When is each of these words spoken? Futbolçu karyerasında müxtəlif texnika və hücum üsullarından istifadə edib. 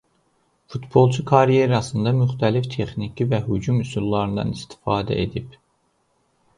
Futbolçu 0.75 1.25
karyerasında 1.31 2.13
müxtəlif 2.23 2.71
texnika 2.79 3.29
və 3.37 3.43
hücum 3.51 3.81
üsullarından 3.87 4.59
istifadə 4.59 5.23
edib. 5.29 5.65